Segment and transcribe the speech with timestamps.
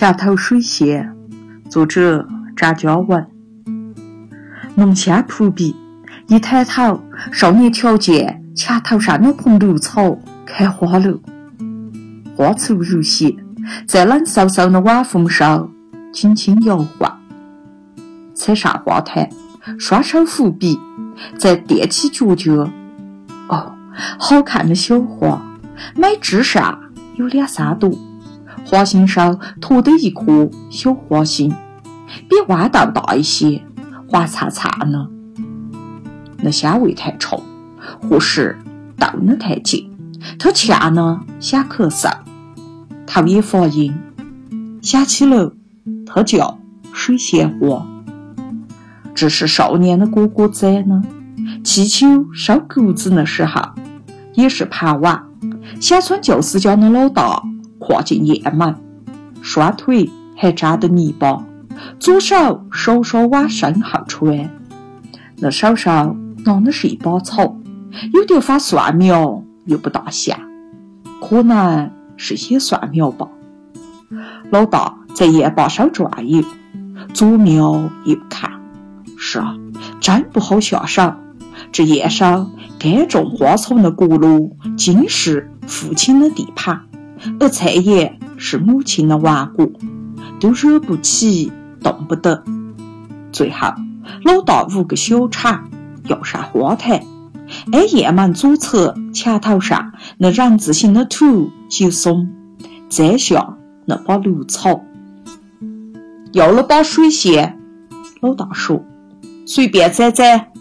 [0.00, 1.14] 墙头水仙，
[1.68, 2.26] 作者
[2.56, 3.26] 张嘉文。
[4.74, 5.76] 浓香扑鼻，
[6.26, 6.98] 一抬头，
[7.30, 11.20] 少年瞧见墙头上那盆绿草开花了，
[12.34, 13.36] 花簇如雪，
[13.86, 15.70] 在冷飕飕的晚风上
[16.14, 17.20] 轻轻摇晃。
[18.34, 19.28] 踩上花坛，
[19.78, 20.80] 双手扶笔，
[21.36, 22.66] 再踮起脚脚。
[23.50, 23.74] 哦，
[24.18, 25.42] 好看的小花，
[25.94, 26.80] 每枝上
[27.16, 27.92] 有两三朵。
[28.64, 31.52] 花心上托的一颗小花心，
[32.28, 33.62] 比豌豆大一些，
[34.08, 35.08] 黄灿灿的。
[36.42, 37.42] 那香味太冲，
[38.08, 38.58] 或是
[38.96, 39.90] 斗得太近，
[40.38, 42.10] 他呛呢想咳嗽，
[43.06, 43.92] 头也发晕，
[44.80, 45.52] 想起了
[46.06, 46.58] 他叫
[46.92, 47.86] 水仙花。
[49.14, 51.02] 这是少年的哥哥仔呢，
[51.62, 53.60] 气球收谷子的时候，
[54.34, 55.24] 也是傍晚，
[55.80, 57.42] 小村教师家的老大。
[57.80, 58.76] 跨进院门，
[59.42, 61.44] 双腿还沾着泥巴，
[61.98, 64.48] 左手稍稍往身后穿。
[65.38, 67.56] 那手上拿的是一把草，
[68.12, 70.38] 有点发蒜苗，又不大像，
[71.20, 73.26] 可能是些蒜苗吧。
[74.50, 76.44] 老大在院坝上转悠，
[77.14, 78.50] 左瞄右看，
[79.16, 79.56] 是啊，
[80.00, 81.14] 真不好下手。
[81.72, 86.82] 这院上该种花草的轱辘，尽是父亲的地盘。
[87.38, 89.70] 而菜叶是母亲的王国，
[90.40, 92.42] 都惹不起，动不得。
[93.32, 93.74] 最后，
[94.24, 95.64] 老大五个小铲
[96.04, 97.02] 要上花坛，
[97.72, 102.28] 挨院门左侧墙头上那人字形的土就松，
[102.88, 104.82] 摘下那把芦草。
[106.32, 107.58] 要了把水仙，
[108.20, 108.84] 老大说
[109.46, 110.52] ：“随便摘摘。”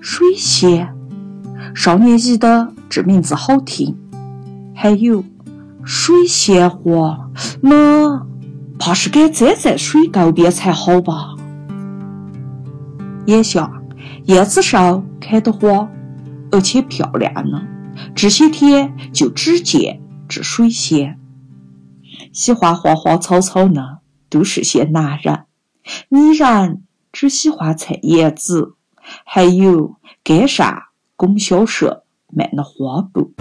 [0.00, 0.94] 水仙，
[1.74, 3.96] 少年觉得这名字好听。
[4.74, 5.24] 还有
[5.84, 8.26] 水仙花，那
[8.78, 11.34] 怕是该栽在水沟边才好吧？
[13.26, 13.70] 眼下
[14.24, 15.88] 叶子上开的花，
[16.50, 17.62] 而且漂亮呢。
[18.14, 21.20] 这些天就只见这水仙。
[22.32, 23.98] 喜欢花花草草呢，
[24.28, 25.44] 都是些男人。
[26.08, 26.82] 女人
[27.12, 28.74] 只喜欢采叶子，
[29.24, 30.82] 还有街上
[31.16, 33.32] 供销社卖的花布。